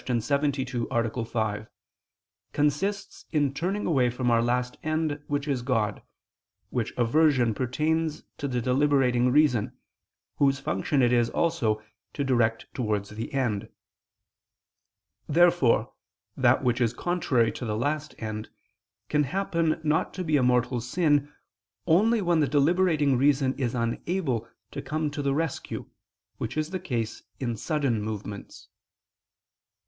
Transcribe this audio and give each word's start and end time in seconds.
72, 0.03 0.87
A. 0.89 1.25
5), 1.25 1.67
consists 2.53 3.25
in 3.31 3.53
turning 3.53 3.85
away 3.85 4.09
from 4.09 4.31
our 4.31 4.41
last 4.41 4.75
end 4.81 5.21
which 5.27 5.47
is 5.47 5.61
God, 5.61 6.01
which 6.71 6.91
aversion 6.97 7.53
pertains 7.53 8.23
to 8.39 8.47
the 8.47 8.61
deliberating 8.61 9.31
reason, 9.31 9.73
whose 10.37 10.57
function 10.59 11.03
it 11.03 11.13
is 11.13 11.29
also 11.29 11.83
to 12.13 12.23
direct 12.23 12.65
towards 12.73 13.09
the 13.11 13.31
end. 13.31 13.69
Therefore 15.29 15.93
that 16.35 16.63
which 16.63 16.81
is 16.81 16.93
contrary 16.95 17.51
to 17.51 17.63
the 17.63 17.77
last 17.77 18.15
end 18.17 18.49
can 19.07 19.25
happen 19.25 19.79
not 19.83 20.15
to 20.15 20.23
be 20.23 20.35
a 20.35 20.41
mortal 20.41 20.81
sin, 20.81 21.31
only 21.85 22.23
when 22.23 22.39
the 22.39 22.47
deliberating 22.49 23.19
reason 23.19 23.53
is 23.53 23.75
unable 23.75 24.49
to 24.71 24.81
come 24.81 25.11
to 25.11 25.21
the 25.21 25.35
rescue, 25.35 25.87
which 26.39 26.57
is 26.57 26.71
the 26.71 26.79
case 26.79 27.21
in 27.39 27.55
sudden 27.55 28.01
movements. 28.01 28.67